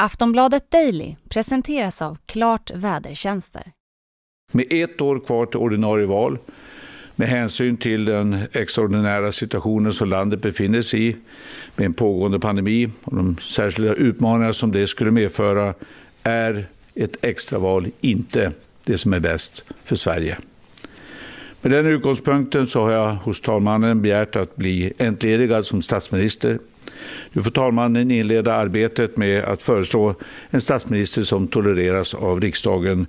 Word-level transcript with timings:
Aftonbladet 0.00 0.70
Daily 0.70 1.16
presenteras 1.28 2.02
av 2.02 2.18
Klart 2.26 2.70
Vädertjänster. 2.74 3.62
Med 4.52 4.66
ett 4.70 5.00
år 5.00 5.20
kvar 5.20 5.46
till 5.46 5.60
ordinarie 5.60 6.06
val, 6.06 6.38
med 7.16 7.28
hänsyn 7.28 7.76
till 7.76 8.04
den 8.04 8.42
extraordinära 8.52 9.32
situationen 9.32 9.92
som 9.92 10.08
landet 10.08 10.42
befinner 10.42 10.82
sig 10.82 11.08
i, 11.08 11.16
med 11.76 11.86
en 11.86 11.94
pågående 11.94 12.38
pandemi 12.38 12.88
och 13.04 13.16
de 13.16 13.36
särskilda 13.38 13.94
utmaningar 13.94 14.52
som 14.52 14.72
det 14.72 14.86
skulle 14.86 15.10
medföra, 15.10 15.74
är 16.22 16.66
ett 16.94 17.24
extraval 17.24 17.88
inte 18.00 18.52
det 18.86 18.98
som 18.98 19.12
är 19.12 19.20
bäst 19.20 19.64
för 19.84 19.96
Sverige. 19.96 20.38
Med 21.60 21.72
den 21.72 21.86
utgångspunkten 21.86 22.66
så 22.66 22.80
har 22.80 22.92
jag 22.92 23.14
hos 23.14 23.40
talmannen 23.40 24.02
begärt 24.02 24.36
att 24.36 24.56
bli 24.56 24.92
entledigad 24.98 25.66
som 25.66 25.82
statsminister 25.82 26.58
nu 27.32 27.42
får 27.42 27.50
talmannen 27.50 28.10
inleda 28.10 28.54
arbetet 28.54 29.16
med 29.16 29.44
att 29.44 29.62
föreslå 29.62 30.14
en 30.50 30.60
statsminister 30.60 31.22
som 31.22 31.48
tolereras 31.48 32.14
av 32.14 32.40
riksdagen. 32.40 33.06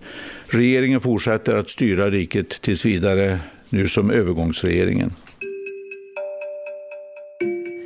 Regeringen 0.48 1.02
fortsätter 1.02 1.56
att 1.56 1.70
styra 1.70 2.10
riket 2.10 2.50
tills 2.62 2.86
vidare, 2.86 3.40
nu 3.70 3.88
som 3.88 4.12
övergångsregeringen. 4.12 5.14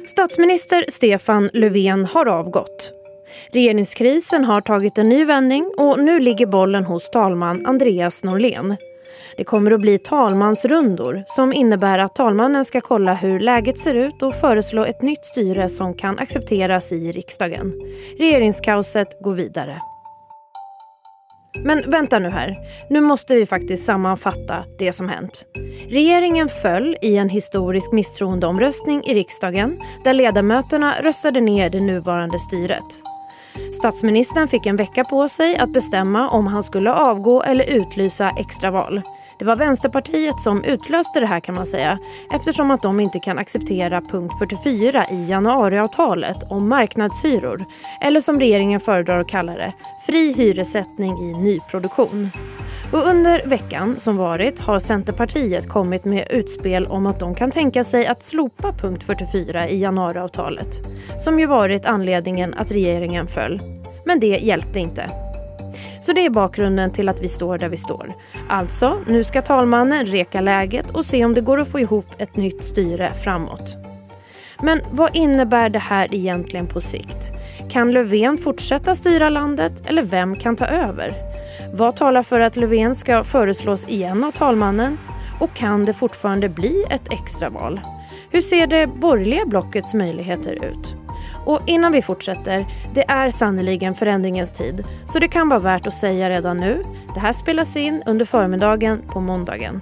Statsminister 0.07 0.85
Stefan 0.87 1.49
Löfven 1.53 2.05
har 2.05 2.25
avgått. 2.25 2.93
Regeringskrisen 3.51 4.45
har 4.45 4.61
tagit 4.61 4.97
en 4.97 5.09
ny 5.09 5.25
vändning 5.25 5.71
och 5.77 5.99
nu 5.99 6.20
ligger 6.20 6.45
bollen 6.45 6.84
hos 6.84 7.09
talman 7.09 7.65
Andreas 7.65 8.23
Norlén. 8.23 8.75
Det 9.38 9.44
kommer 9.44 9.71
att 9.71 9.81
bli 9.81 9.98
talmansrundor 9.98 11.23
som 11.27 11.53
innebär 11.53 11.99
att 11.99 12.16
talmannen 12.16 12.66
ska 12.66 12.81
kolla 12.81 13.13
hur 13.13 13.39
läget 13.39 13.80
ser 13.80 13.95
ut 13.95 14.21
och 14.21 14.35
föreslå 14.35 14.85
ett 14.85 15.02
nytt 15.02 15.26
styre 15.26 15.70
som 15.70 15.93
kan 15.93 16.20
accepteras 16.20 16.91
i 16.91 17.12
riksdagen. 17.12 17.73
Regeringskaoset 18.17 19.21
går 19.21 19.34
vidare. 19.34 19.81
Men 21.63 21.90
vänta 21.90 22.20
nu 22.20 22.29
här. 22.29 22.55
Nu 22.90 23.01
måste 23.01 23.35
vi 23.35 23.46
faktiskt 23.46 23.85
sammanfatta 23.85 24.63
det 24.79 24.93
som 24.93 25.09
hänt. 25.09 25.46
Regeringen 25.90 26.49
föll 26.49 26.98
i 27.02 27.18
en 27.18 27.29
historisk 27.29 27.91
misstroendeomröstning 27.91 29.04
i 29.04 29.13
riksdagen 29.13 29.77
där 30.04 30.13
ledamöterna 30.13 30.96
röstade 31.02 31.41
ner 31.41 31.70
det 31.70 31.79
nuvarande 31.79 32.40
styret. 32.40 33.02
Statsministern 33.74 34.48
fick 34.48 34.65
en 34.65 34.76
vecka 34.76 35.04
på 35.04 35.29
sig 35.29 35.57
att 35.57 35.74
bestämma 35.74 36.29
om 36.29 36.48
han 36.48 36.63
skulle 36.63 36.93
avgå 36.93 37.43
eller 37.43 37.70
utlysa 37.70 38.29
extraval. 38.29 39.02
Det 39.39 39.45
var 39.45 39.55
Vänsterpartiet 39.55 40.39
som 40.39 40.63
utlöste 40.63 41.19
det 41.19 41.25
här 41.25 41.39
kan 41.39 41.55
man 41.55 41.65
säga 41.65 41.99
eftersom 42.33 42.71
att 42.71 42.81
de 42.81 42.99
inte 42.99 43.19
kan 43.19 43.37
acceptera 43.37 44.01
punkt 44.01 44.33
44 44.39 45.05
i 45.11 45.25
januariavtalet 45.25 46.51
om 46.51 46.69
marknadshyror 46.69 47.65
eller 48.01 48.19
som 48.19 48.39
regeringen 48.39 48.79
föredrar 48.79 49.19
att 49.19 49.27
kalla 49.27 49.53
det, 49.53 49.73
fri 50.05 50.33
hyressättning 50.33 51.17
i 51.17 51.37
nyproduktion. 51.37 52.29
Och 52.91 53.07
under 53.07 53.45
veckan 53.45 53.95
som 53.99 54.17
varit 54.17 54.59
har 54.59 54.79
Centerpartiet 54.79 55.69
kommit 55.69 56.05
med 56.05 56.27
utspel 56.31 56.85
om 56.85 57.05
att 57.05 57.19
de 57.19 57.35
kan 57.35 57.51
tänka 57.51 57.83
sig 57.83 58.07
att 58.07 58.23
slopa 58.23 58.71
punkt 58.71 59.03
44 59.03 59.69
i 59.69 59.79
januariavtalet 59.79 60.79
som 61.19 61.39
ju 61.39 61.45
varit 61.45 61.85
anledningen 61.85 62.53
att 62.53 62.71
regeringen 62.71 63.27
föll. 63.27 63.59
Men 64.06 64.19
det 64.19 64.28
hjälpte 64.28 64.79
inte. 64.79 65.25
Så 66.06 66.13
det 66.13 66.25
är 66.25 66.29
bakgrunden 66.29 66.91
till 66.91 67.09
att 67.09 67.22
vi 67.22 67.28
står 67.28 67.57
där 67.57 67.69
vi 67.69 67.78
står. 67.78 68.13
Alltså, 68.50 69.00
nu 69.07 69.23
ska 69.23 69.41
talmannen 69.41 70.06
reka 70.06 70.41
läget 70.41 70.91
och 70.91 71.06
se 71.06 71.25
om 71.25 71.34
det 71.34 71.41
går 71.41 71.62
att 71.62 71.67
få 71.67 71.79
ihop 71.79 72.06
ett 72.17 72.35
nytt 72.35 72.63
styre 72.63 73.13
framåt. 73.13 73.78
Men 74.62 74.81
vad 74.91 75.16
innebär 75.16 75.69
det 75.69 75.79
här 75.79 76.16
egentligen 76.16 76.67
på 76.67 76.81
sikt? 76.81 77.34
Kan 77.69 77.91
Löfven 77.91 78.38
fortsätta 78.38 78.95
styra 78.95 79.29
landet 79.29 79.84
eller 79.85 80.03
vem 80.03 80.35
kan 80.35 80.56
ta 80.56 80.66
över? 80.66 81.13
Vad 81.73 81.95
talar 81.95 82.23
för 82.23 82.40
att 82.40 82.56
Löfven 82.56 82.95
ska 82.95 83.23
föreslås 83.23 83.90
igen 83.90 84.23
av 84.23 84.31
talmannen? 84.31 84.97
Och 85.40 85.53
kan 85.53 85.85
det 85.85 85.94
fortfarande 85.94 86.50
bli 86.50 86.85
ett 86.90 87.13
extraval? 87.13 87.80
Hur 88.30 88.41
ser 88.41 88.68
det 88.68 88.88
borgerliga 88.88 89.46
blockets 89.46 89.94
möjligheter 89.94 90.51
ut? 90.51 91.05
Och 91.45 91.61
innan 91.66 91.91
vi 91.91 92.01
fortsätter, 92.01 92.66
det 92.94 93.09
är 93.09 93.29
sannoliken 93.29 93.94
förändringens 93.94 94.51
tid. 94.51 94.83
Så 95.06 95.19
det 95.19 95.28
kan 95.28 95.50
vara 95.50 95.59
värt 95.59 95.88
att 95.88 95.94
säga 95.94 96.29
redan 96.29 96.59
nu. 96.59 96.83
Det 97.13 97.19
här 97.19 97.33
spelas 97.33 97.78
in 97.78 98.03
under 98.06 98.25
förmiddagen 98.25 99.01
på 99.07 99.19
måndagen. 99.19 99.81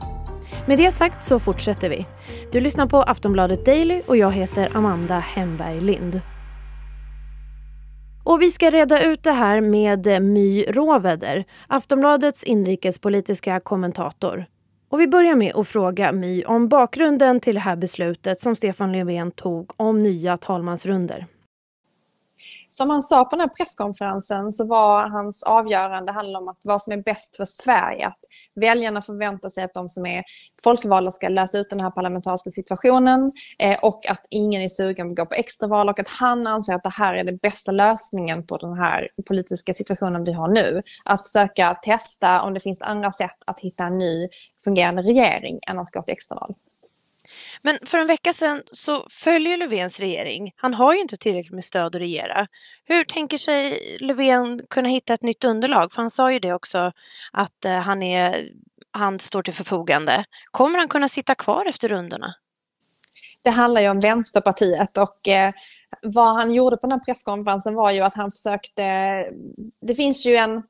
Med 0.68 0.78
det 0.78 0.91
sagt 0.91 1.24
så 1.24 1.40
fortsätter 1.40 1.90
vi. 1.90 2.06
Du 2.51 2.59
lyssnar 2.59 2.85
på 2.85 3.01
Aftonbladet 3.01 3.66
Daily 3.66 4.01
och 4.07 4.18
jag 4.18 4.31
heter 4.31 4.72
Amanda 4.74 5.19
Hemberg 5.19 5.81
Lind. 5.81 6.22
Och 8.24 8.41
vi 8.41 8.51
ska 8.51 8.69
reda 8.69 9.03
ut 9.03 9.24
det 9.24 9.31
här 9.31 9.62
med 9.62 10.07
eh, 10.07 10.19
My 10.19 10.63
Råväder, 10.63 11.45
Aftonbladets 11.68 12.44
inrikespolitiska 12.44 13.59
kommentator. 13.59 14.45
Och 14.90 15.00
vi 15.00 15.07
börjar 15.07 15.35
med 15.35 15.56
att 15.56 15.68
fråga 15.68 16.12
My 16.12 16.44
om 16.44 16.68
bakgrunden 16.68 17.40
till 17.40 17.56
det 17.56 17.62
här 17.62 17.75
beslutet 17.75 18.40
som 18.40 18.56
Stefan 18.56 18.91
Löfven 18.91 19.31
tog 19.31 19.72
om 19.78 20.03
nya 20.03 20.38
talmansrunder 20.38 21.28
som 22.70 22.90
han 22.90 23.04
sa 23.04 23.26
på 23.26 23.30
den 23.30 23.40
här 23.40 23.56
presskonferensen 23.56 24.52
så 24.52 24.68
var 24.68 25.09
hans 25.09 25.44
avgörande 25.44 26.12
handlade 26.12 26.44
om 26.44 26.50
att 26.50 26.59
vad 26.62 26.81
som 26.81 26.94
är 26.94 26.98
bäst 26.98 27.36
för 27.36 27.46
Sverige. 27.46 28.08
Att 28.08 28.20
väljarna 28.56 29.02
förväntar 29.02 29.50
sig 29.50 29.64
att 29.64 29.74
de 29.74 29.90
som 29.90 30.06
är 30.06 30.24
folkvalda 30.64 31.12
ska 31.12 31.30
lösa 31.30 31.58
ut 31.58 31.70
den 31.70 31.80
här 31.80 31.92
parlamentariska 31.92 32.52
situationen 32.52 33.31
eh, 33.59 33.78
och 33.81 34.09
att 34.09 34.28
ingen 34.30 34.62
är 34.62 34.68
sugen 34.68 35.08
på 35.08 35.12
att 35.12 35.18
gå 35.18 35.26
på 35.26 35.36
extraval 35.36 35.90
och 35.90 36.00
att 36.00 36.08
han 36.08 36.48
anser 36.48 36.74
att 36.74 36.84
det 36.84 36.94
här 36.94 37.16
är 37.16 37.24
den 37.24 37.38
bästa 37.38 37.72
lösningen 37.72 38.46
på 38.46 38.58
den 38.58 38.74
här 38.74 39.10
politiska 39.28 39.74
situationen 39.74 40.24
vi 40.24 40.34
har 40.34 40.48
nu. 40.48 40.81
Att 41.06 41.22
försöka 41.22 41.75
testa 41.81 42.42
om 42.42 42.54
det 42.54 42.60
finns 42.60 42.81
andra 42.81 43.12
sätt 43.12 43.38
att 43.46 43.60
hitta 43.60 43.84
en 43.84 43.98
ny 43.98 44.30
fungerande 44.64 45.02
regering 45.02 45.60
än 45.70 45.80
att 45.80 45.92
gå 45.92 46.02
till 46.02 46.14
extraval. 46.14 46.56
Men 47.62 47.80
för 47.86 47.97
en 47.97 48.08
vecka 48.08 48.34
sedan 48.34 48.62
så 48.72 49.08
följer 49.09 49.58
Löfvens 49.58 50.00
regering. 50.00 50.53
Han 50.56 50.74
har 50.74 50.94
ju 50.94 51.02
inte 51.02 51.18
tillräckligt 51.18 51.53
med 51.53 51.64
stöd 51.64 51.86
att 51.86 51.96
regera. 51.96 52.47
Hur 52.86 53.03
tänker 53.03 53.38
sig 53.38 53.80
Löfven 54.00 54.62
kunna 54.69 54.90
hitta 54.90 55.14
ett 55.14 55.24
nytt 55.24 55.44
underlag? 55.44 55.94
För 55.94 56.02
han 56.02 56.09
sa 56.09 56.31
ju 56.31 56.40
det 56.40 56.53
också 56.53 56.92
att 57.31 57.66
eh, 57.66 57.80
han, 57.80 58.03
är, 58.03 58.50
han 58.92 59.19
står 59.19 59.44
till 59.44 59.53
förfogande. 59.53 60.25
Kommer 60.52 60.80
han 60.80 60.88
kunna 60.88 61.08
sitta 61.08 61.36
kvar 61.36 61.66
efter 61.66 61.88
rundorna? 61.90 62.36
Det 63.42 63.50
handlar 63.50 63.81
ju 63.81 63.90
om 63.90 64.00
Vänsterpartiet 64.00 64.97
och 64.97 65.28
eh, 65.28 65.53
vad 66.02 66.36
han 66.36 66.53
gjorde 66.53 66.78
på 66.78 66.88
den 66.88 66.92
här 66.92 67.06
presskonferensen 67.06 67.75
var 67.75 67.92
ju 67.92 68.02
att 68.02 68.16
han 68.16 68.31
försökte, 68.31 68.84
eh, 68.84 69.34
det 69.81 69.96
finns 69.96 70.25
ju 70.25 70.36
en 70.36 70.63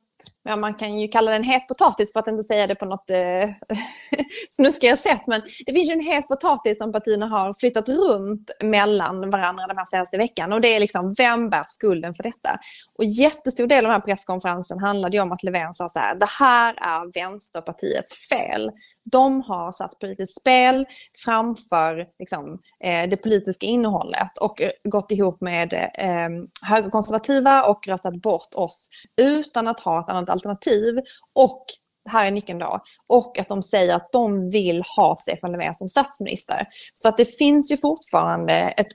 ja, 0.43 0.55
man 0.55 0.73
kan 0.73 0.99
ju 0.99 1.07
kalla 1.07 1.31
den 1.31 1.43
het 1.43 1.67
potatis 1.67 2.13
för 2.13 2.19
att 2.19 2.27
inte 2.27 2.43
säga 2.43 2.67
det 2.67 2.75
på 2.75 2.85
något 2.85 3.09
eh, 3.09 3.17
snuskigare 4.49 4.97
sätt. 4.97 5.21
Men 5.27 5.41
det 5.65 5.73
finns 5.73 5.89
ju 5.89 5.93
en 5.93 6.05
het 6.05 6.27
potatis 6.27 6.77
som 6.77 6.91
partierna 6.91 7.27
har 7.27 7.53
flyttat 7.53 7.89
runt 7.89 8.51
mellan 8.63 9.29
varandra 9.29 9.67
den 9.67 9.77
här 9.77 9.85
senaste 9.85 10.17
veckan. 10.17 10.53
Och 10.53 10.61
det 10.61 10.75
är 10.75 10.79
liksom, 10.79 11.13
vem 11.17 11.49
bär 11.49 11.63
skulden 11.67 12.13
för 12.13 12.23
detta? 12.23 12.59
Och 12.97 13.05
jättestor 13.05 13.67
del 13.67 13.85
av 13.85 13.91
den 13.91 13.91
här 13.91 13.99
presskonferensen 13.99 14.79
handlade 14.79 15.17
ju 15.17 15.23
om 15.23 15.31
att 15.31 15.43
Löfven 15.43 15.73
sa 15.73 15.89
så 15.89 15.99
här, 15.99 16.15
det 16.15 16.29
här 16.39 16.73
är 16.73 17.13
Vänsterpartiets 17.13 18.27
fel. 18.29 18.71
De 19.11 19.41
har 19.41 19.71
satt 19.71 19.99
politiskt 19.99 20.39
spel 20.39 20.85
framför 21.25 22.05
liksom, 22.19 22.59
eh, 22.83 23.09
det 23.09 23.17
politiska 23.17 23.65
innehållet 23.65 24.37
och 24.41 24.61
eh, 24.61 24.69
gått 24.83 25.11
ihop 25.11 25.41
med 25.41 25.73
eh, 25.73 26.29
högerkonservativa 26.67 27.63
och 27.63 27.87
röstat 27.87 28.21
bort 28.21 28.53
oss 28.53 28.89
utan 29.21 29.67
att 29.67 29.79
ha 29.79 29.99
ett 29.99 30.09
annat 30.09 30.29
alternativ. 30.33 30.99
Och 31.33 31.65
här 32.09 32.27
är 32.27 32.31
nyckeln 32.31 32.59
då, 32.59 32.79
och 33.07 33.39
att 33.39 33.49
de 33.49 33.63
säger 33.63 33.95
att 33.95 34.11
de 34.11 34.49
vill 34.49 34.83
ha 34.97 35.15
Stefan 35.15 35.51
Löfven 35.51 35.75
som 35.75 35.87
statsminister. 35.87 36.67
Så 36.93 37.07
att 37.07 37.17
det 37.17 37.25
finns 37.25 37.71
ju 37.71 37.77
fortfarande 37.77 38.53
ett 38.53 38.91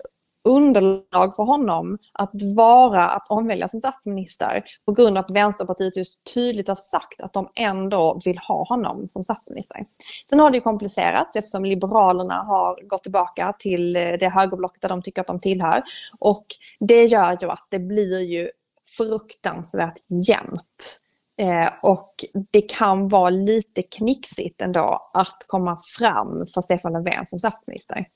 underlag 0.49 1.37
för 1.37 1.43
honom 1.43 1.99
att 2.13 2.31
vara, 2.57 3.09
att 3.09 3.27
omväljas 3.29 3.71
som 3.71 3.81
statsminister 3.81 4.65
på 4.87 4.93
grund 4.93 5.19
av 5.19 5.25
att 5.25 5.37
Vänsterpartiet 5.37 5.97
just 5.97 6.35
tydligt 6.35 6.69
har 6.69 6.75
sagt 6.75 7.21
att 7.21 7.33
de 7.33 7.49
ändå 7.61 8.21
vill 8.25 8.39
ha 8.39 8.65
honom 8.65 9.09
som 9.09 9.25
statsminister. 9.25 9.77
Sen 10.31 10.41
har 10.41 10.51
det 10.51 10.57
ju 10.57 10.61
komplicerats 10.61 11.37
eftersom 11.37 11.65
Liberalerna 11.65 12.35
har 12.35 12.89
gått 12.89 13.03
tillbaka 13.03 13.55
till 13.59 13.93
det 13.93 14.33
högerblock 14.35 14.77
där 14.81 14.89
de 14.89 15.03
tycker 15.03 15.21
att 15.21 15.27
de 15.27 15.41
tillhör 15.41 15.83
och 16.19 16.47
det 16.81 17.05
gör 17.05 17.39
ju 17.41 17.51
att 17.51 17.67
det 17.71 17.79
blir 17.79 18.23
ju 18.23 18.51
fruktansvärt 18.97 19.99
jämnt 20.29 20.98
Eh, 21.39 21.73
och 21.83 22.15
det 22.51 22.61
kan 22.61 23.09
vara 23.09 23.31
lite 23.31 23.83
knixigt 23.83 24.63
ändå 24.63 25.11
att 25.15 25.45
komma 25.47 25.79
fram 25.99 26.47
för 26.55 26.61
Stefan 26.61 26.93
Löfven 26.93 27.27
som 27.27 27.39
statsminister. 27.39 28.07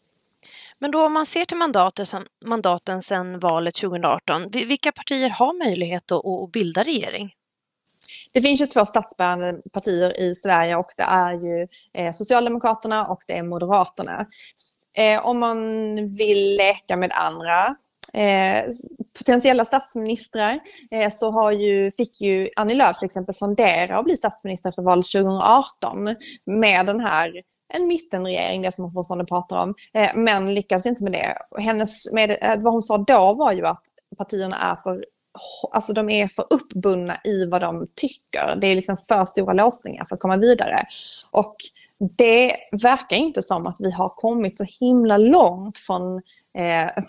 Men 0.78 0.90
då 0.90 1.06
om 1.06 1.12
man 1.12 1.26
ser 1.26 1.44
till 1.44 1.56
mandaten, 1.56 2.06
mandaten 2.44 3.02
sedan 3.02 3.38
valet 3.38 3.74
2018, 3.74 4.50
vilka 4.50 4.92
partier 4.92 5.30
har 5.30 5.64
möjlighet 5.64 6.12
att, 6.12 6.26
att 6.26 6.52
bilda 6.52 6.82
regering? 6.82 7.34
Det 8.32 8.40
finns 8.40 8.60
ju 8.60 8.66
två 8.66 8.86
statsbärande 8.86 9.60
partier 9.72 10.20
i 10.20 10.34
Sverige 10.34 10.76
och 10.76 10.90
det 10.96 11.02
är 11.02 11.32
ju 11.32 11.68
eh, 11.94 12.12
Socialdemokraterna 12.12 13.06
och 13.06 13.22
det 13.26 13.38
är 13.38 13.42
Moderaterna. 13.42 14.26
Eh, 14.96 15.26
om 15.26 15.38
man 15.38 15.58
vill 16.16 16.56
leka 16.56 16.96
med 16.96 17.12
andra 17.14 17.76
eh, 18.14 18.64
potentiella 19.18 19.64
statsministrar 19.64 20.60
eh, 20.90 21.10
så 21.10 21.30
har 21.30 21.52
ju, 21.52 21.90
fick 21.90 22.20
ju 22.20 22.48
Annie 22.56 22.74
Lööf 22.74 22.98
till 22.98 23.06
exempel 23.06 23.34
sondera 23.34 23.98
att 23.98 24.04
bli 24.04 24.16
statsminister 24.16 24.68
efter 24.68 24.82
valet 24.82 25.06
2018 25.06 26.16
med 26.46 26.86
den 26.86 27.00
här 27.00 27.42
en 27.74 27.86
mittenregering, 27.86 28.62
det 28.62 28.72
som 28.72 28.84
hon 28.84 28.92
fortfarande 28.92 29.24
pratar 29.24 29.56
om, 29.56 29.74
eh, 29.94 30.10
men 30.14 30.54
lyckades 30.54 30.86
inte 30.86 31.04
med 31.04 31.12
det. 31.12 31.34
Hennes, 31.62 32.12
med, 32.12 32.30
eh, 32.30 32.56
vad 32.58 32.72
hon 32.72 32.82
sa 32.82 32.98
då 32.98 33.34
var 33.34 33.52
ju 33.52 33.66
att 33.66 33.82
partierna 34.18 34.56
är 34.56 34.76
för 34.76 35.04
Alltså 35.72 35.92
de 35.92 36.10
är 36.10 36.28
för 36.28 36.44
uppbundna 36.50 37.20
i 37.24 37.46
vad 37.46 37.60
de 37.60 37.86
tycker. 37.96 38.56
Det 38.56 38.66
är 38.66 38.76
liksom 38.76 38.96
för 39.08 39.24
stora 39.24 39.52
låsningar 39.52 40.04
för 40.04 40.14
att 40.14 40.20
komma 40.20 40.36
vidare. 40.36 40.84
Och 41.30 41.56
det 42.16 42.52
verkar 42.82 43.16
inte 43.16 43.42
som 43.42 43.66
att 43.66 43.76
vi 43.80 43.90
har 43.90 44.08
kommit 44.08 44.56
så 44.56 44.64
himla 44.80 45.16
långt 45.16 45.78
från 45.78 46.16
eh, 46.58 47.04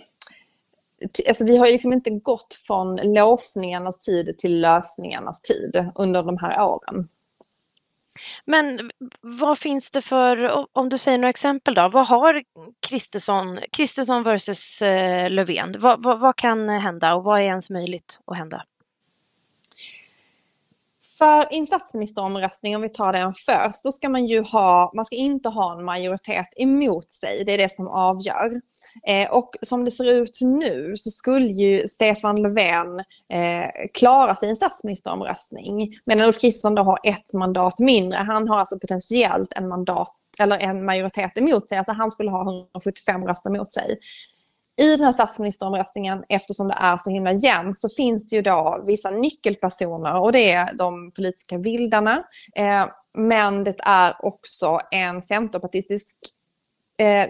Alltså 1.27 1.45
vi 1.45 1.57
har 1.57 1.65
liksom 1.65 1.93
inte 1.93 2.09
gått 2.09 2.53
från 2.67 2.95
låsningarnas 2.95 3.99
tid 3.99 4.37
till 4.37 4.61
lösningarnas 4.61 5.41
tid 5.41 5.91
under 5.95 6.23
de 6.23 6.37
här 6.37 6.61
åren. 6.61 7.07
Men 8.45 8.91
vad 9.21 9.57
finns 9.57 9.91
det 9.91 10.01
för, 10.01 10.65
om 10.73 10.89
du 10.89 10.97
säger 10.97 11.17
några 11.17 11.29
exempel 11.29 11.73
då, 11.73 11.89
vad 11.93 12.07
har 12.07 12.43
Kristersson, 12.87 13.59
Kristersson 13.71 14.23
versus 14.23 14.81
eh, 14.81 15.29
Löfven, 15.29 15.75
vad, 15.79 16.03
vad, 16.03 16.19
vad 16.19 16.35
kan 16.35 16.69
hända 16.69 17.15
och 17.15 17.23
vad 17.23 17.39
är 17.39 17.43
ens 17.43 17.69
möjligt 17.69 18.19
att 18.25 18.37
hända? 18.37 18.63
För 21.23 21.53
i 21.53 21.57
en 21.57 21.67
statsministeromröstning, 21.67 22.75
om 22.75 22.81
vi 22.81 22.89
tar 22.89 23.13
den 23.13 23.33
först, 23.33 23.83
då 23.83 23.91
ska 23.91 24.09
man 24.09 24.25
ju 24.25 24.41
ha, 24.41 24.91
man 24.95 25.05
ska 25.05 25.15
inte 25.15 25.49
ha 25.49 25.79
en 25.79 25.85
majoritet 25.85 26.47
emot 26.57 27.09
sig. 27.09 27.43
Det 27.45 27.51
är 27.51 27.57
det 27.57 27.71
som 27.71 27.87
avgör. 27.87 28.61
Eh, 29.07 29.31
och 29.31 29.55
som 29.61 29.85
det 29.85 29.91
ser 29.91 30.11
ut 30.11 30.39
nu 30.41 30.93
så 30.95 31.11
skulle 31.11 31.47
ju 31.47 31.87
Stefan 31.87 32.41
Löfven 32.41 32.99
eh, 33.33 33.69
klara 33.93 34.35
sig 34.35 34.47
i 34.47 34.49
en 34.49 34.55
statsministeromröstning. 34.55 35.99
Medan 36.05 36.27
Ulf 36.27 36.41
Kristersson 36.41 36.75
då 36.75 36.83
har 36.83 36.99
ett 37.03 37.33
mandat 37.33 37.79
mindre. 37.79 38.17
Han 38.17 38.47
har 38.47 38.59
alltså 38.59 38.79
potentiellt 38.79 39.53
en 39.53 39.67
mandat 39.67 40.09
eller 40.39 40.57
en 40.59 40.85
majoritet 40.85 41.37
emot 41.37 41.69
sig. 41.69 41.77
Alltså 41.77 41.91
han 41.91 42.11
skulle 42.11 42.31
ha 42.31 42.41
175 42.41 43.27
röster 43.27 43.49
emot 43.49 43.73
sig 43.73 43.97
i 44.81 44.95
den 44.97 45.05
här 45.05 45.11
statsministeromröstningen, 45.11 46.23
eftersom 46.29 46.67
det 46.67 46.77
är 46.79 46.97
så 46.97 47.09
himla 47.09 47.31
jämnt, 47.31 47.79
så 47.79 47.89
finns 47.89 48.29
det 48.29 48.35
ju 48.35 48.41
då 48.41 48.83
vissa 48.87 49.09
nyckelpersoner 49.11 50.19
och 50.19 50.31
det 50.31 50.51
är 50.51 50.73
de 50.73 51.11
politiska 51.11 51.57
vildarna. 51.57 52.23
Eh, 52.55 52.87
men 53.17 53.63
det 53.63 53.75
är 53.83 54.25
också 54.25 54.79
en 54.91 55.23
centerpartistisk 55.23 56.17
eh, 56.97 57.27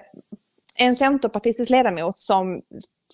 en 0.80 0.96
centerpartistisk 0.96 1.70
ledamot 1.70 2.18
som 2.20 2.62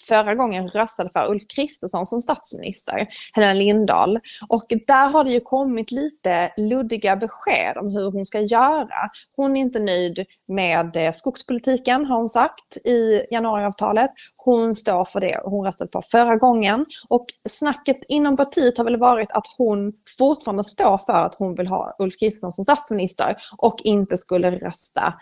förra 0.08 0.36
gången 0.36 0.70
röstade 0.70 1.10
för 1.14 1.32
Ulf 1.32 1.44
Kristersson 1.56 2.06
som 2.06 2.22
statsminister, 2.22 3.08
Helena 3.34 3.54
Lindahl. 3.54 4.20
Och 4.50 4.66
där 4.88 5.10
har 5.10 5.24
det 5.24 5.32
ju 5.32 5.40
kommit 5.40 5.92
lite 5.92 6.54
luddiga 6.58 7.16
besked 7.16 7.78
om 7.78 7.90
hur 7.90 8.12
hon 8.12 8.26
ska 8.26 8.40
göra. 8.40 9.10
Hon 9.36 9.58
är 9.58 9.62
inte 9.62 9.80
nöjd 9.80 10.26
med 10.48 10.96
eh, 10.96 11.12
skogspolitiken 11.12 12.06
har 12.06 12.18
hon 12.18 12.30
sagt 12.30 12.78
i 12.78 13.26
januariavtalet. 13.32 14.10
Hon 14.38 14.76
står 14.76 15.06
för 15.06 15.20
det 15.20 15.42
hon 15.44 15.66
röstade 15.66 15.92
på 15.92 16.02
förra 16.02 16.36
gången. 16.36 16.86
Och 17.10 17.26
snacket 17.50 17.98
inom 18.08 18.38
partiet 18.38 18.78
har 18.78 18.86
väl 18.86 19.00
varit 19.00 19.32
att 19.32 19.46
hon 19.58 19.94
fortfarande 20.18 20.64
står 20.64 20.98
för 20.98 21.14
att 21.26 21.36
hon 21.36 21.56
vill 21.56 21.68
ha 21.68 21.96
Ulf 22.00 22.14
Kristersson 22.20 22.54
som 22.54 22.64
statsminister 22.64 23.36
och 23.58 23.82
inte 23.84 24.18
skulle 24.18 24.52
rösta 24.52 25.14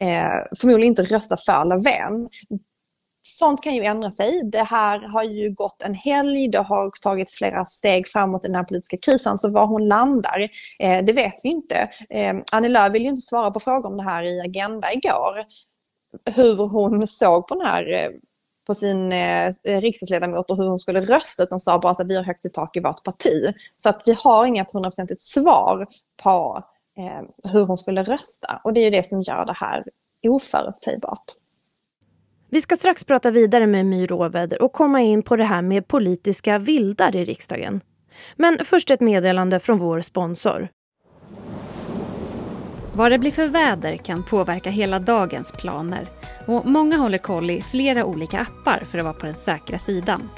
eh, 0.00 0.58
förmodligen 0.60 0.88
inte 0.88 1.02
rösta 1.02 1.36
för 1.36 1.64
Löfven 1.64 2.28
sånt 3.26 3.62
kan 3.62 3.74
ju 3.74 3.84
ändra 3.84 4.10
sig. 4.10 4.42
Det 4.44 4.62
här 4.62 5.08
har 5.08 5.22
ju 5.22 5.50
gått 5.50 5.82
en 5.82 5.94
helg, 5.94 6.48
det 6.48 6.58
har 6.58 6.90
tagit 7.02 7.30
flera 7.30 7.64
steg 7.64 8.08
framåt 8.08 8.44
i 8.44 8.48
den 8.48 8.56
här 8.56 8.64
politiska 8.64 8.96
krisen, 8.96 9.38
så 9.38 9.50
var 9.50 9.66
hon 9.66 9.88
landar, 9.88 10.48
eh, 10.78 11.04
det 11.04 11.12
vet 11.12 11.34
vi 11.42 11.48
inte. 11.48 11.88
Eh, 12.10 12.34
Annie 12.52 12.68
Lööf 12.68 12.92
vill 12.92 13.02
ju 13.02 13.08
inte 13.08 13.20
svara 13.20 13.50
på 13.50 13.60
frågor 13.60 13.86
om 13.90 13.96
det 13.96 14.02
här 14.02 14.22
i 14.22 14.40
Agenda 14.40 14.92
igår. 14.92 15.44
Hur 16.34 16.56
hon 16.68 17.06
såg 17.06 17.46
på 17.48 17.54
den 17.54 17.66
här 17.66 17.92
eh, 17.92 18.10
på 18.66 18.74
sin 18.74 19.12
eh, 19.12 19.46
eh 19.46 19.80
riksdagsledamot 19.80 20.50
och 20.50 20.56
hur 20.56 20.68
hon 20.68 20.78
skulle 20.78 21.00
rösta 21.00 21.42
utan 21.42 21.60
sa 21.60 21.78
bara 21.78 21.90
att 21.90 22.08
vi 22.08 22.16
har 22.16 22.24
högt 22.24 22.44
i 22.44 22.50
tak 22.50 22.76
i 22.76 22.80
vårt 22.80 23.02
parti. 23.02 23.54
Så 23.74 23.88
att 23.88 24.02
vi 24.04 24.16
har 24.18 24.46
inget 24.46 24.70
hundraprocentigt 24.72 25.22
svar 25.22 25.86
på 26.22 26.64
eh, 26.98 27.50
hur 27.52 27.64
hon 27.64 27.76
skulle 27.78 28.02
rösta 28.02 28.60
och 28.64 28.72
det 28.72 28.80
är 28.80 28.84
ju 28.84 28.90
det 28.90 29.02
som 29.02 29.22
gör 29.22 29.44
det 29.44 29.56
här 29.56 29.84
oförutsägbart. 30.28 31.43
Vi 32.50 32.60
ska 32.60 32.76
strax 32.76 33.04
prata 33.04 33.30
vidare 33.30 33.66
med 33.66 33.86
My 33.86 34.06
Råväder 34.06 34.62
och 34.62 34.72
komma 34.72 35.00
in 35.00 35.22
på 35.22 35.36
det 35.36 35.44
här 35.44 35.62
med 35.62 35.88
politiska 35.88 36.58
vildar 36.58 37.16
i 37.16 37.24
riksdagen. 37.24 37.80
Men 38.36 38.58
först 38.64 38.90
ett 38.90 39.00
meddelande 39.00 39.60
från 39.60 39.78
vår 39.78 40.00
sponsor. 40.00 40.68
Vad 42.96 43.12
det 43.12 43.18
blir 43.18 43.30
för 43.30 43.48
väder 43.48 43.96
kan 43.96 44.22
påverka 44.22 44.70
hela 44.70 44.98
dagens 44.98 45.52
planer 45.52 46.08
och 46.46 46.66
många 46.66 46.96
håller 46.96 47.18
koll 47.18 47.50
i 47.50 47.62
flera 47.62 48.04
olika 48.04 48.40
appar 48.40 48.82
för 48.84 48.98
att 48.98 49.04
vara 49.04 49.14
på 49.14 49.26
den 49.26 49.34
säkra 49.34 49.78
sidan. 49.78 50.30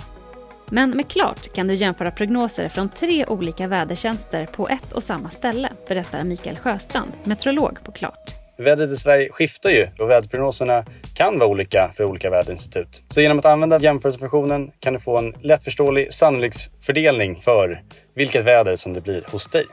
Men 0.71 0.91
med 0.91 1.09
Klart 1.09 1.53
kan 1.55 1.67
du 1.67 1.75
jämföra 1.75 2.11
prognoser 2.11 2.69
från 2.69 2.89
tre 2.89 3.27
olika 3.27 3.67
vädertjänster 3.67 4.47
på 4.47 4.69
ett 4.69 4.93
och 4.93 5.03
samma 5.03 5.29
ställe, 5.31 5.73
berättar 5.89 6.25
Mikael 6.25 6.57
Sjöstrand, 6.57 7.13
meteorolog 7.25 7.79
på 7.85 7.93
Klart. 7.93 8.46
Vädret 8.59 8.91
i 8.91 8.97
Sverige 8.97 9.29
skiftar 9.33 9.71
ju 9.71 9.89
och 9.99 10.11
väderprognoserna 10.11 10.85
kan 11.15 11.39
vara 11.39 11.49
olika 11.49 11.91
för 11.97 12.05
olika 12.05 12.31
väderinstitut. 12.31 13.03
Så 13.09 13.21
genom 13.21 13.39
att 13.39 13.45
använda 13.45 13.81
jämförelsefunktionen 13.81 14.71
kan 14.81 14.93
du 14.93 15.01
få 15.01 15.19
en 15.19 15.35
lättförståelig 15.41 16.15
sannolikhetsfördelning 16.15 17.41
för 17.41 17.83
vilket 18.15 18.45
väder 18.45 18.77
som 18.77 18.93
det 18.93 19.01
blir 19.01 19.25
hos 19.33 19.47
dig. 19.47 19.65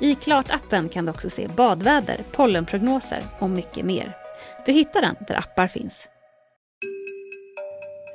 I 0.00 0.14
Klart-appen 0.14 0.88
kan 0.88 1.04
du 1.04 1.10
också 1.10 1.30
se 1.30 1.48
badväder, 1.48 2.16
pollenprognoser 2.32 3.22
och 3.38 3.50
mycket 3.50 3.84
mer. 3.84 4.12
Du 4.66 4.72
hittar 4.72 5.00
den 5.00 5.16
där 5.28 5.38
appar 5.38 5.66
finns. 5.66 6.08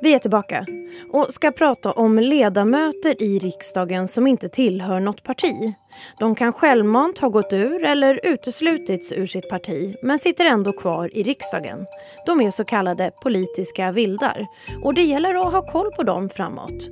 Vi 0.02 0.14
är 0.14 0.18
tillbaka 0.18 0.66
och 1.12 1.32
ska 1.32 1.50
prata 1.50 1.92
om 1.92 2.18
ledamöter 2.18 3.22
i 3.22 3.38
riksdagen 3.38 4.08
som 4.08 4.26
inte 4.26 4.48
tillhör 4.48 5.00
något 5.00 5.22
parti. 5.22 5.74
De 6.18 6.34
kan 6.34 6.52
självmant 6.52 7.18
ha 7.18 7.28
gått 7.28 7.52
ur 7.52 7.84
eller 7.84 8.20
uteslutits 8.22 9.12
ur 9.12 9.26
sitt 9.26 9.48
parti 9.48 9.96
men 10.02 10.18
sitter 10.18 10.44
ändå 10.44 10.72
kvar 10.72 11.16
i 11.16 11.22
riksdagen. 11.22 11.86
De 12.26 12.40
är 12.40 12.50
så 12.50 12.64
kallade 12.64 13.10
politiska 13.22 13.92
vildar 13.92 14.46
och 14.82 14.94
det 14.94 15.02
gäller 15.02 15.34
att 15.34 15.52
ha 15.52 15.72
koll 15.72 15.90
på 15.96 16.02
dem 16.02 16.28
framåt. 16.28 16.88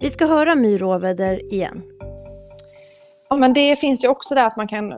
Vi 0.00 0.10
ska 0.10 0.26
höra 0.26 0.54
My 0.54 0.78
Råväder 0.78 1.52
igen. 1.52 1.82
Men 3.38 3.52
det 3.52 3.76
finns 3.76 4.04
ju 4.04 4.08
också 4.08 4.34
där 4.34 4.46
att 4.46 4.56
man 4.56 4.68
kan 4.68 4.94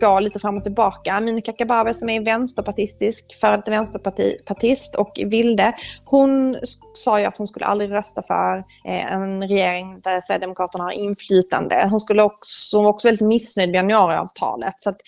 gå 0.00 0.20
lite 0.20 0.38
fram 0.38 0.56
och 0.56 0.64
tillbaka. 0.64 1.12
Amineh 1.12 1.42
Kakabaveh 1.42 1.92
som 1.92 2.08
är 2.08 2.24
vänsterpartistisk, 2.24 3.40
före 3.40 3.56
detta 3.56 3.70
vänsterpartist 3.70 4.94
och 4.94 5.20
vilde, 5.26 5.72
hon 6.04 6.58
sa 6.92 7.20
ju 7.20 7.26
att 7.26 7.36
hon 7.36 7.46
skulle 7.46 7.66
aldrig 7.66 7.92
rösta 7.92 8.22
för 8.22 8.58
eh, 8.84 9.12
en 9.12 9.48
regering 9.48 10.00
där 10.00 10.20
Sverigedemokraterna 10.20 10.84
har 10.84 10.92
inflytande. 10.92 11.88
Hon, 11.90 12.00
skulle 12.00 12.22
också, 12.22 12.76
hon 12.76 12.84
var 12.84 12.92
också 12.92 13.08
väldigt 13.08 13.28
missnöjd 13.28 13.70
med 13.70 13.76
januariavtalet. 13.76 14.74
Så 14.78 14.90
att 14.90 15.00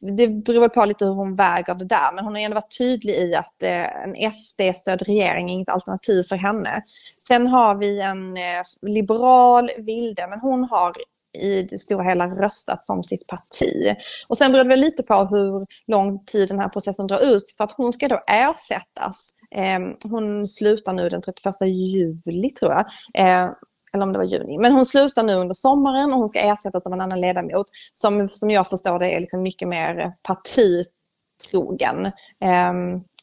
det 0.00 0.28
beror 0.28 0.60
väl 0.60 0.70
på 0.70 0.84
lite 0.84 1.04
hur 1.04 1.12
hon 1.12 1.34
väger 1.34 1.74
det 1.74 1.84
där, 1.84 2.12
men 2.14 2.24
hon 2.24 2.34
har 2.34 2.42
ändå 2.42 2.54
varit 2.54 2.78
tydlig 2.78 3.14
i 3.14 3.34
att 3.34 3.62
eh, 3.62 4.02
en 4.02 4.32
SD-stödd 4.32 5.02
regering 5.02 5.50
är 5.50 5.54
inget 5.54 5.68
alternativ 5.68 6.22
för 6.22 6.36
henne. 6.36 6.82
Sen 7.28 7.46
har 7.46 7.74
vi 7.74 8.00
en 8.00 8.36
eh, 8.36 8.62
liberal 8.82 9.70
vilde, 9.78 10.26
men 10.28 10.40
hon 10.40 10.64
har 10.64 10.94
i 11.38 11.62
det 11.62 11.78
stora 11.78 12.02
hela 12.02 12.26
röstat 12.26 12.82
som 12.82 13.04
sitt 13.04 13.26
parti. 13.26 13.96
Och 14.28 14.38
sen 14.38 14.52
beror 14.52 14.64
det 14.64 14.68
väl 14.68 14.80
lite 14.80 15.02
på 15.02 15.14
hur 15.14 15.66
lång 15.86 16.24
tid 16.24 16.48
den 16.48 16.58
här 16.58 16.68
processen 16.68 17.06
drar 17.06 17.34
ut 17.34 17.54
för 17.56 17.64
att 17.64 17.72
hon 17.72 17.92
ska 17.92 18.08
då 18.08 18.20
ersättas. 18.26 19.34
Eh, 19.54 20.10
hon 20.10 20.46
slutar 20.46 20.92
nu 20.92 21.08
den 21.08 21.22
31 21.22 21.54
juli 21.60 22.50
tror 22.50 22.72
jag. 22.72 22.86
Eh, 23.14 23.50
eller 23.92 24.04
om 24.04 24.12
det 24.12 24.18
var 24.18 24.24
juni. 24.24 24.58
Men 24.58 24.72
hon 24.72 24.86
slutar 24.86 25.22
nu 25.22 25.34
under 25.34 25.54
sommaren 25.54 26.12
och 26.12 26.18
hon 26.18 26.28
ska 26.28 26.40
ersättas 26.40 26.86
av 26.86 26.92
en 26.92 27.00
annan 27.00 27.20
ledamot 27.20 27.66
som, 27.92 28.28
som 28.28 28.50
jag 28.50 28.66
förstår 28.66 28.98
det 28.98 29.14
är 29.14 29.20
liksom 29.20 29.42
mycket 29.42 29.68
mer 29.68 30.12
partitrogen. 30.22 32.06
Eh, 32.44 32.72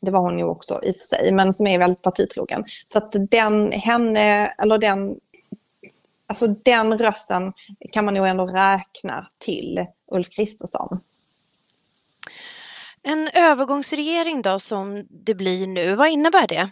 det 0.02 0.12
var 0.12 0.20
hon 0.20 0.38
ju 0.38 0.46
också 0.46 0.80
i 0.84 0.92
och 0.92 0.96
för 0.96 1.00
sig, 1.00 1.32
men 1.32 1.54
som 1.54 1.68
är 1.68 1.80
väldigt 1.80 2.02
partitrogen. 2.02 2.64
Så 2.86 2.98
att 2.98 3.16
den, 3.32 3.72
henne, 3.72 4.48
eller 4.48 4.78
den 4.78 5.16
alltså 6.28 6.48
den 6.48 6.98
rösten 6.98 7.54
kan 7.92 8.06
man 8.06 8.14
nog 8.14 8.28
ändå 8.28 8.46
räkna 8.46 9.28
till 9.38 9.86
Ulf 10.12 10.30
Kristersson. 10.30 11.00
En 13.04 13.28
övergångsregering 13.28 14.42
då 14.42 14.60
som 14.60 15.08
det 15.10 15.36
blir 15.36 15.68
nu, 15.68 15.96
vad 15.96 16.10
innebär 16.10 16.48
det? 16.48 16.72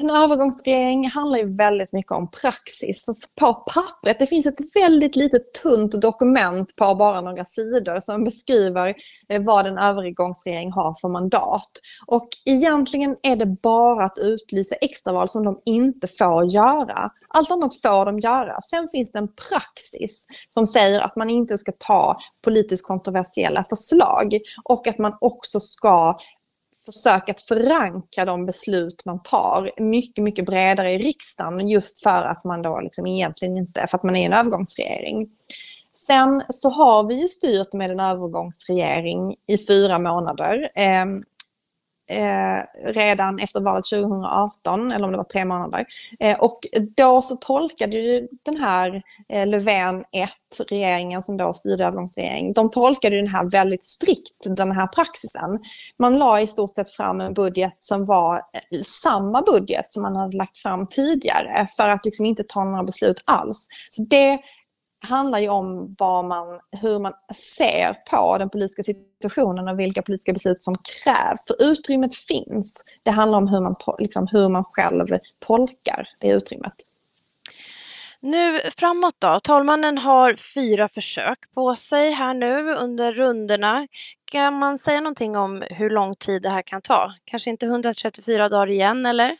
En 0.00 0.10
övergångsregering 0.10 1.08
handlar 1.08 1.38
ju 1.38 1.56
väldigt 1.56 1.92
mycket 1.92 2.12
om 2.12 2.30
praxis. 2.30 3.04
För 3.04 3.14
på 3.40 3.54
pappret, 3.54 4.18
det 4.18 4.26
finns 4.26 4.46
ett 4.46 4.76
väldigt 4.76 5.16
litet 5.16 5.54
tunt 5.62 6.00
dokument 6.00 6.76
på 6.76 6.94
bara 6.94 7.20
några 7.20 7.44
sidor 7.44 8.00
som 8.00 8.24
beskriver 8.24 8.94
eh, 9.28 9.42
vad 9.42 9.66
en 9.66 9.78
övergångsregering 9.78 10.72
har 10.72 10.94
för 11.00 11.08
mandat. 11.08 11.70
Och 12.06 12.28
egentligen 12.44 13.16
är 13.22 13.36
det 13.36 13.46
bara 13.46 14.04
att 14.04 14.18
utlysa 14.18 14.74
extraval 14.74 15.28
som 15.28 15.44
de 15.44 15.60
inte 15.64 16.08
får 16.08 16.44
göra. 16.44 17.10
Allt 17.28 17.50
annat 17.50 17.80
får 17.82 18.06
de 18.06 18.18
göra. 18.18 18.60
Sen 18.60 18.88
finns 18.88 19.12
det 19.12 19.18
en 19.18 19.28
praxis 19.50 20.26
som 20.48 20.66
säger 20.66 21.00
att 21.00 21.16
man 21.16 21.30
inte 21.30 21.58
ska 21.58 21.72
ta 21.78 22.16
politiskt 22.44 22.86
kontroversiella 22.86 23.64
förslag 23.68 24.38
och 24.64 24.86
att 24.86 24.98
man 24.98 25.16
också 25.20 25.60
ska 25.60 26.18
försök 26.92 27.28
att 27.28 27.40
förankra 27.40 28.24
de 28.24 28.46
beslut 28.46 29.04
man 29.04 29.22
tar 29.22 29.70
mycket, 29.76 30.24
mycket 30.24 30.46
bredare 30.46 30.92
i 30.92 30.98
riksdagen 30.98 31.68
just 31.68 32.02
för 32.02 32.22
att 32.22 32.44
man 32.44 32.62
då 32.62 32.80
liksom 32.80 33.06
egentligen 33.06 33.56
inte, 33.56 33.86
för 33.86 33.98
att 33.98 34.02
man 34.02 34.16
är 34.16 34.26
en 34.26 34.32
övergångsregering. 34.32 35.28
Sen 35.94 36.42
så 36.48 36.70
har 36.70 37.04
vi 37.04 37.14
ju 37.14 37.28
styrt 37.28 37.72
med 37.72 37.90
en 37.90 38.00
övergångsregering 38.00 39.36
i 39.46 39.58
fyra 39.66 39.98
månader. 39.98 40.68
Ehm, 40.74 41.22
Eh, 42.10 42.62
redan 42.84 43.38
efter 43.38 43.60
valet 43.60 43.84
2018, 43.84 44.92
eller 44.92 45.04
om 45.04 45.10
det 45.10 45.16
var 45.16 45.24
tre 45.24 45.44
månader. 45.44 45.84
Eh, 46.20 46.38
och 46.38 46.66
då 46.96 47.22
så 47.22 47.36
tolkade 47.36 47.96
ju 47.96 48.28
den 48.42 48.56
här 48.56 49.02
eh, 49.28 49.46
Löfven 49.46 50.04
1, 50.12 50.30
regeringen 50.70 51.22
som 51.22 51.36
då 51.36 51.52
styrde 51.52 51.84
övergångsregering, 51.84 52.52
de 52.52 52.70
tolkade 52.70 53.16
den 53.16 53.28
här 53.28 53.50
väldigt 53.50 53.84
strikt, 53.84 54.44
den 54.44 54.72
här 54.72 54.86
praxisen. 54.86 55.58
Man 55.98 56.18
la 56.18 56.40
i 56.40 56.46
stort 56.46 56.74
sett 56.74 56.90
fram 56.90 57.20
en 57.20 57.34
budget 57.34 57.76
som 57.78 58.06
var 58.06 58.36
eh, 58.36 58.80
samma 59.02 59.42
budget 59.42 59.92
som 59.92 60.02
man 60.02 60.16
hade 60.16 60.36
lagt 60.36 60.56
fram 60.56 60.86
tidigare 60.86 61.66
för 61.76 61.90
att 61.90 62.04
liksom 62.04 62.26
inte 62.26 62.42
ta 62.42 62.64
några 62.64 62.84
beslut 62.84 63.22
alls. 63.24 63.68
Så 63.88 64.02
det 64.02 64.38
handlar 65.02 65.38
ju 65.38 65.48
om 65.48 65.94
vad 65.98 66.24
man, 66.24 66.60
hur 66.80 66.98
man 66.98 67.12
ser 67.56 67.96
på 68.10 68.38
den 68.38 68.50
politiska 68.50 68.82
situationen 68.82 69.68
och 69.68 69.78
vilka 69.78 70.02
politiska 70.02 70.32
beslut 70.32 70.62
som 70.62 70.74
krävs. 70.74 71.46
För 71.46 71.70
utrymmet 71.70 72.14
finns. 72.14 72.84
Det 73.02 73.10
handlar 73.10 73.38
om 73.38 73.48
hur 73.48 73.60
man, 73.60 73.74
liksom, 73.98 74.26
hur 74.32 74.48
man 74.48 74.64
själv 74.64 75.06
tolkar 75.38 76.08
det 76.18 76.28
utrymmet. 76.28 76.74
Nu 78.22 78.60
framåt 78.76 79.14
då. 79.18 79.40
Talmannen 79.40 79.98
har 79.98 80.34
fyra 80.54 80.88
försök 80.88 81.38
på 81.54 81.74
sig 81.74 82.10
här 82.10 82.34
nu 82.34 82.74
under 82.74 83.12
rundorna. 83.12 83.86
Kan 84.24 84.58
man 84.58 84.78
säga 84.78 85.00
någonting 85.00 85.36
om 85.36 85.62
hur 85.70 85.90
lång 85.90 86.14
tid 86.14 86.42
det 86.42 86.48
här 86.48 86.62
kan 86.62 86.82
ta? 86.82 87.14
Kanske 87.24 87.50
inte 87.50 87.66
134 87.66 88.48
dagar 88.48 88.66
igen, 88.66 89.06
eller? 89.06 89.36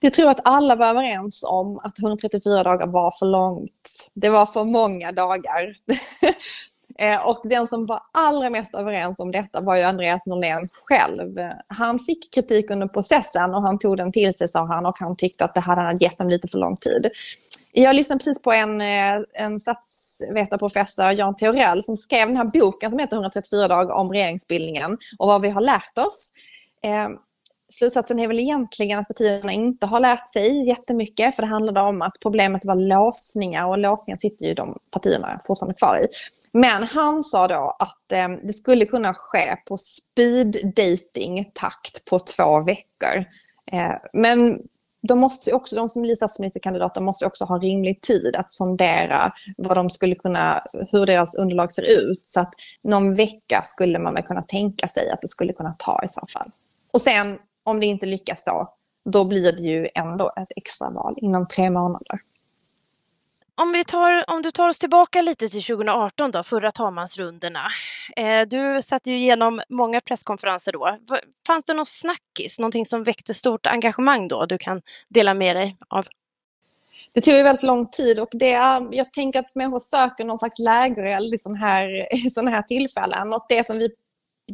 Jag 0.00 0.12
tror 0.12 0.30
att 0.30 0.40
alla 0.44 0.74
var 0.76 0.86
överens 0.86 1.44
om 1.46 1.78
att 1.78 1.98
134 1.98 2.62
dagar 2.62 2.86
var 2.86 3.10
för 3.18 3.26
långt. 3.26 4.10
Det 4.14 4.28
var 4.28 4.46
för 4.46 4.64
många 4.64 5.12
dagar. 5.12 5.74
Eh, 6.98 7.26
och 7.26 7.42
den 7.44 7.66
som 7.66 7.86
var 7.86 8.02
allra 8.12 8.50
mest 8.50 8.74
överens 8.74 9.20
om 9.20 9.32
detta 9.32 9.60
var 9.60 9.76
ju 9.76 9.82
Andreas 9.82 10.26
Norlén 10.26 10.68
själv. 10.84 11.38
Han 11.66 11.98
fick 11.98 12.34
kritik 12.34 12.70
under 12.70 12.88
processen 12.88 13.54
och 13.54 13.62
han 13.62 13.78
tog 13.78 13.96
den 13.96 14.12
till 14.12 14.34
sig 14.34 14.48
sa 14.48 14.66
han 14.66 14.86
och 14.86 14.98
han 14.98 15.16
tyckte 15.16 15.44
att 15.44 15.54
det 15.54 15.60
hade 15.60 16.04
gett 16.04 16.18
dem 16.18 16.28
lite 16.28 16.48
för 16.48 16.58
lång 16.58 16.76
tid. 16.76 17.10
Jag 17.72 17.96
lyssnade 17.96 18.18
precis 18.18 18.42
på 18.42 18.52
en, 18.52 18.80
eh, 18.80 19.22
en 19.34 19.60
statsvetarprofessor, 19.60 21.12
Jan 21.12 21.36
Theorell, 21.36 21.82
som 21.82 21.96
skrev 21.96 22.26
den 22.26 22.36
här 22.36 22.44
boken 22.44 22.90
som 22.90 22.98
heter 22.98 23.16
134 23.16 23.68
dagar 23.68 23.94
om 23.94 24.12
regeringsbildningen 24.12 24.98
och 25.18 25.26
vad 25.26 25.40
vi 25.42 25.50
har 25.50 25.60
lärt 25.60 25.98
oss. 25.98 26.32
Eh, 26.82 27.08
Slutsatsen 27.70 28.18
är 28.18 28.28
väl 28.28 28.40
egentligen 28.40 28.98
att 28.98 29.08
partierna 29.08 29.52
inte 29.52 29.86
har 29.86 30.00
lärt 30.00 30.28
sig 30.28 30.68
jättemycket 30.68 31.34
för 31.34 31.42
det 31.42 31.48
handlade 31.48 31.80
om 31.80 32.02
att 32.02 32.16
problemet 32.22 32.64
var 32.64 32.74
låsningar 32.74 33.66
och 33.66 33.78
låsningar 33.78 34.18
sitter 34.18 34.46
ju 34.46 34.54
de 34.54 34.78
partierna 34.90 35.40
fortfarande 35.44 35.74
kvar 35.74 35.98
i. 36.04 36.06
Men 36.52 36.82
han 36.82 37.22
sa 37.22 37.48
då 37.48 37.76
att 37.78 38.12
eh, 38.12 38.28
det 38.42 38.52
skulle 38.52 38.84
kunna 38.84 39.14
ske 39.14 39.56
på 39.68 39.76
speed 39.76 40.74
dating 40.76 41.50
takt 41.54 42.04
på 42.04 42.18
två 42.18 42.60
veckor. 42.60 43.24
Eh, 43.72 43.94
men 44.12 44.60
de, 45.02 45.18
måste 45.18 45.52
också, 45.52 45.76
de 45.76 45.88
som 45.88 46.02
blir 46.02 46.14
statsministerkandidater 46.14 47.00
måste 47.00 47.26
också 47.26 47.44
ha 47.44 47.58
rimlig 47.58 48.00
tid 48.00 48.36
att 48.36 48.52
sondera 48.52 49.32
vad 49.56 49.76
de 49.76 49.90
skulle 49.90 50.14
kunna, 50.14 50.62
hur 50.90 51.06
deras 51.06 51.34
underlag 51.34 51.72
ser 51.72 52.00
ut. 52.00 52.20
Så 52.24 52.40
att 52.40 52.52
någon 52.82 53.14
vecka 53.14 53.62
skulle 53.64 53.98
man 53.98 54.14
väl 54.14 54.22
kunna 54.22 54.42
tänka 54.42 54.88
sig 54.88 55.10
att 55.10 55.20
det 55.20 55.28
skulle 55.28 55.52
kunna 55.52 55.74
ta 55.78 56.00
i 56.04 56.08
så 56.08 56.26
fall. 56.26 56.50
Och 56.92 57.00
sen 57.00 57.38
om 57.64 57.80
det 57.80 57.86
inte 57.86 58.06
lyckas 58.06 58.44
då, 58.44 58.74
då 59.04 59.24
blir 59.24 59.52
det 59.52 59.62
ju 59.62 59.88
ändå 59.94 60.32
ett 60.36 60.52
extraval 60.56 61.14
inom 61.16 61.48
tre 61.48 61.70
månader. 61.70 62.20
Om, 63.54 63.72
vi 63.72 63.84
tar, 63.84 64.24
om 64.30 64.42
du 64.42 64.50
tar 64.50 64.68
oss 64.68 64.78
tillbaka 64.78 65.22
lite 65.22 65.48
till 65.48 65.62
2018 65.62 66.30
då, 66.30 66.42
förra 66.42 66.70
talmansrundorna. 66.70 67.60
Eh, 68.16 68.42
du 68.48 68.82
satte 68.82 69.10
ju 69.10 69.16
igenom 69.16 69.60
många 69.68 70.00
presskonferenser 70.00 70.72
då. 70.72 70.98
Fanns 71.46 71.64
det 71.64 71.74
någon 71.74 71.86
snackis, 71.86 72.58
någonting 72.58 72.86
som 72.86 73.04
väckte 73.04 73.34
stort 73.34 73.66
engagemang 73.66 74.28
då 74.28 74.46
du 74.46 74.58
kan 74.58 74.82
dela 75.08 75.34
med 75.34 75.56
dig 75.56 75.76
av? 75.88 76.06
Det 77.12 77.20
tog 77.20 77.34
ju 77.34 77.42
väldigt 77.42 77.62
lång 77.62 77.86
tid 77.90 78.18
och 78.18 78.28
det 78.32 78.52
är, 78.52 78.88
jag 78.90 79.12
tänker 79.12 79.38
att 79.38 79.54
människor 79.54 79.78
söker 79.78 80.24
någon 80.24 80.38
slags 80.38 80.58
lägereld 80.58 81.34
i 81.34 81.38
sådana 81.38 81.58
här, 81.58 82.08
såna 82.30 82.50
här 82.50 82.62
tillfällen. 82.62 83.32
Och 83.32 83.46
det 83.48 83.66
som 83.66 83.78
vi 83.78 83.90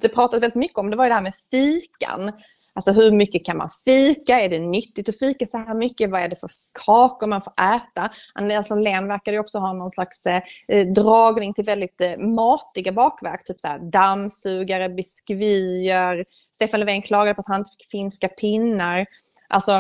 det 0.01 0.15
väldigt 0.15 0.55
mycket 0.55 0.79
om 0.79 0.91
det 0.91 0.97
var 0.97 1.09
det 1.09 1.15
här 1.15 1.23
med 1.23 1.37
fikan. 1.51 2.33
Alltså 2.77 2.93
hur 2.93 3.11
mycket 3.11 3.47
kan 3.47 3.57
man 3.57 3.71
fika? 3.85 4.41
Är 4.41 4.49
det 4.49 4.59
nyttigt 4.59 5.09
att 5.09 5.19
fika 5.19 5.47
så 5.47 5.59
här 5.59 5.75
mycket? 5.75 6.11
Vad 6.11 6.21
är 6.21 6.29
det 6.29 6.37
för 6.37 6.51
kakor 6.87 7.27
man 7.27 7.43
får 7.43 7.53
äta? 7.53 8.11
Andreas 8.35 8.71
Norlén 8.71 9.09
verkar 9.09 9.39
också 9.39 9.59
ha 9.59 9.73
någon 9.73 9.91
slags 9.91 10.27
eh, 10.27 10.43
eh, 10.69 10.87
dragning 10.87 11.55
till 11.55 11.65
väldigt 11.65 12.01
eh, 12.01 12.19
matiga 12.19 12.93
bakverk. 12.93 13.45
Typ 13.45 13.61
så 13.61 13.69
här, 13.69 13.79
dammsugare, 13.79 14.89
biskvier. 14.89 16.25
Stefan 16.55 16.81
Löfven 16.81 17.03
klagade 17.03 17.35
på 17.35 17.41
att 17.41 17.49
han 17.49 17.59
inte 17.59 17.71
fick 17.71 17.91
finska 17.91 18.29
pinnar. 18.29 19.07
Alltså, 19.49 19.73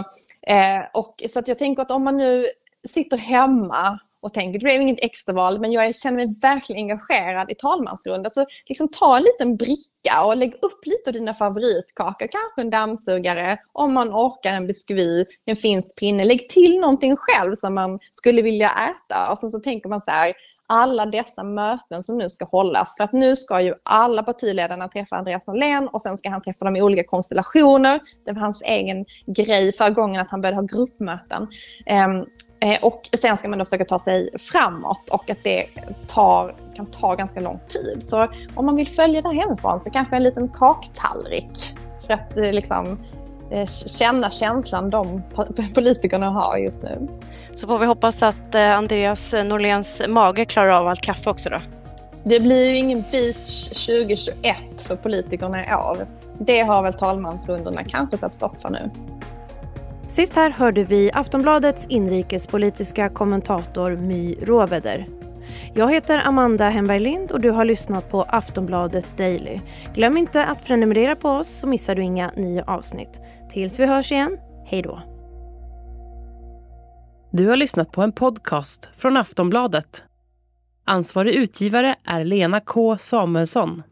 eh, 0.46 0.80
och, 0.94 1.22
så 1.28 1.38
att 1.38 1.48
jag 1.48 1.58
tänker 1.58 1.82
att 1.82 1.90
om 1.90 2.04
man 2.04 2.16
nu 2.16 2.46
sitter 2.88 3.18
hemma 3.18 3.98
och 4.26 4.35
tänker 4.35 4.59
det 4.59 4.64
blev 4.64 4.80
inget 4.80 5.04
extraval 5.04 5.61
men 5.61 5.73
jag 5.73 5.95
känner 5.95 6.16
mig 6.16 6.35
verkligen 6.42 6.83
engagerad 6.83 7.50
i 7.50 7.54
talmansrundan. 7.54 8.33
Så 8.33 8.47
liksom 8.68 8.88
ta 8.88 9.16
en 9.16 9.23
liten 9.23 9.56
bricka 9.56 10.25
och 10.25 10.37
lägg 10.37 10.54
upp 10.54 10.87
lite 10.87 11.11
av 11.11 11.12
dina 11.12 11.35
favoritkakor, 11.35 12.26
kanske 12.26 12.61
en 12.61 12.71
dammsugare, 12.71 13.59
om 13.73 13.92
man 13.92 14.09
orkar 14.09 14.52
en 14.52 14.66
biskvi, 14.66 15.25
en 15.45 15.56
finsk 15.56 15.95
pinne. 15.97 16.25
Lägg 16.25 16.49
till 16.49 16.80
någonting 16.80 17.16
själv 17.16 17.54
som 17.54 17.75
man 17.75 17.99
skulle 18.11 18.42
vilja 18.42 18.71
äta 18.71 19.30
och 19.33 19.38
så, 19.38 19.49
så 19.49 19.59
tänker 19.59 19.88
man 19.88 20.00
så 20.00 20.11
här, 20.11 20.33
alla 20.68 21.06
dessa 21.06 21.42
möten 21.42 22.02
som 22.02 22.18
nu 22.18 22.30
ska 22.30 22.45
hållas. 22.45 22.97
För 22.97 23.04
att 23.04 23.12
nu 23.12 23.37
ska 23.37 23.61
ju 23.61 23.75
alla 23.83 24.23
partiledarna 24.23 24.88
träffa 24.88 25.16
Andreas 25.16 25.47
Norlén 25.47 25.88
och 25.88 26.02
sen 26.02 26.18
ska 26.18 26.30
han 26.30 26.42
träffa 26.42 26.64
dem 26.64 26.76
i 26.76 26.83
olika 26.83 27.04
konstellationer. 27.04 28.00
Det 28.25 28.33
var 28.33 28.40
hans 28.40 28.62
egen 28.62 29.04
grej 29.26 29.73
förra 29.73 29.90
gången 29.90 30.21
att 30.21 30.30
han 30.30 30.40
började 30.40 30.56
ha 30.56 30.62
gruppmöten. 30.62 31.49
Ehm, 31.87 32.25
Eh, 32.60 32.78
och 32.82 33.08
sen 33.20 33.38
ska 33.38 33.48
man 33.48 33.58
då 33.58 33.64
försöka 33.64 33.84
ta 33.84 33.98
sig 33.98 34.30
framåt 34.38 35.08
och 35.10 35.30
att 35.30 35.38
det 35.44 35.66
tar, 36.06 36.54
kan 36.76 36.86
ta 36.86 37.14
ganska 37.14 37.40
lång 37.40 37.60
tid. 37.68 38.02
Så 38.02 38.28
om 38.54 38.66
man 38.66 38.76
vill 38.76 38.88
följa 38.88 39.22
det 39.22 39.34
hemifrån 39.34 39.80
så 39.80 39.90
kanske 39.90 40.16
en 40.16 40.22
liten 40.22 40.48
kaktallrik 40.48 41.58
för 42.06 42.14
att 42.14 42.36
eh, 42.36 42.52
liksom, 42.52 42.98
eh, 43.50 43.66
känna 43.66 44.30
känslan 44.30 44.90
de 44.90 45.22
politikerna 45.75 46.30
har 46.30 46.58
just 46.58 46.82
nu. 46.82 47.08
Så 47.52 47.66
får 47.66 47.78
vi 47.78 47.86
hoppas 47.86 48.22
att 48.22 48.54
Andreas 48.54 49.34
Norléns 49.44 50.02
mage 50.08 50.44
klarar 50.44 50.70
av 50.70 50.88
allt 50.88 51.00
kaffe 51.00 51.30
också 51.30 51.50
då? 51.50 51.58
Det 52.25 52.40
blir 52.40 52.70
ju 52.70 52.76
ingen 52.76 53.04
beach 53.10 53.68
2021 53.68 54.56
för 54.76 54.96
politikerna 54.96 55.64
i 55.64 55.75
år. 55.75 56.06
Det 56.38 56.60
har 56.60 56.82
väl 56.82 56.94
talmansrundorna 56.94 57.84
kanske 57.84 58.18
satt 58.18 58.34
stopp 58.34 58.62
för 58.62 58.70
nu. 58.70 58.90
Sist 60.08 60.36
här 60.36 60.50
hörde 60.50 60.84
vi 60.84 61.10
Aftonbladets 61.12 61.86
inrikespolitiska 61.86 63.08
kommentator 63.08 63.96
My 63.96 64.34
Råveder. 64.34 65.06
Jag 65.75 65.92
heter 65.92 66.22
Amanda 66.25 66.68
Hemberg 66.68 67.00
Lind 67.00 67.32
och 67.32 67.40
du 67.40 67.50
har 67.50 67.64
lyssnat 67.64 68.10
på 68.10 68.22
Aftonbladet 68.22 69.06
Daily. 69.16 69.60
Glöm 69.94 70.16
inte 70.16 70.44
att 70.44 70.64
prenumerera 70.64 71.16
på 71.16 71.28
oss 71.28 71.48
så 71.48 71.66
missar 71.66 71.94
du 71.94 72.02
inga 72.02 72.30
nya 72.36 72.64
avsnitt. 72.64 73.20
Tills 73.50 73.80
vi 73.80 73.86
hörs 73.86 74.12
igen, 74.12 74.38
hej 74.66 74.82
då. 74.82 75.02
Du 77.32 77.48
har 77.48 77.56
lyssnat 77.56 77.92
på 77.92 78.02
en 78.02 78.12
podcast 78.12 78.88
från 78.96 79.16
Aftonbladet. 79.16 80.02
Ansvarig 80.84 81.34
utgivare 81.34 81.94
är 82.04 82.25
Lena 82.25 82.60
K 82.60 82.98
Samuelsson. 82.98 83.82